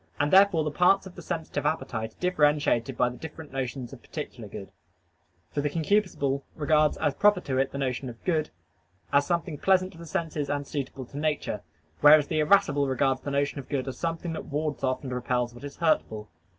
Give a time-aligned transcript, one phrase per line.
[0.19, 4.01] And therefore the parts of the sensitive appetite are differentiated by the different notions of
[4.01, 4.71] particular good:
[5.51, 8.49] for the concupiscible regards as proper to it the notion of good,
[9.13, 11.61] as something pleasant to the senses and suitable to nature:
[11.99, 15.53] whereas the irascible regards the notion of good as something that wards off and repels
[15.53, 16.27] what is hurtful.